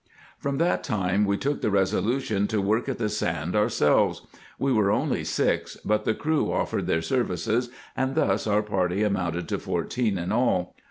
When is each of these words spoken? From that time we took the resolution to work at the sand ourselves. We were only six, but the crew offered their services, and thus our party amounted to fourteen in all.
From 0.39 0.57
that 0.57 0.83
time 0.83 1.25
we 1.25 1.37
took 1.37 1.61
the 1.61 1.69
resolution 1.69 2.47
to 2.47 2.59
work 2.59 2.89
at 2.89 2.97
the 2.97 3.07
sand 3.07 3.55
ourselves. 3.55 4.23
We 4.57 4.73
were 4.73 4.89
only 4.89 5.23
six, 5.23 5.77
but 5.85 6.05
the 6.05 6.15
crew 6.15 6.51
offered 6.51 6.87
their 6.87 7.03
services, 7.03 7.69
and 7.95 8.15
thus 8.15 8.47
our 8.47 8.63
party 8.63 9.03
amounted 9.03 9.47
to 9.49 9.59
fourteen 9.59 10.17
in 10.17 10.31
all. 10.31 10.75